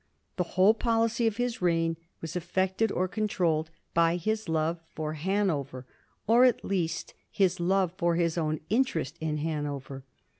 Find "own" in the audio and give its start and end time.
8.35-8.61